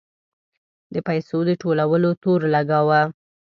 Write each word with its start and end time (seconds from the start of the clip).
د 0.93 0.95
پیسو 1.07 1.37
د 1.49 1.51
ټولولو 1.61 2.09
تور 2.23 2.41
لګاوه. 2.55 3.01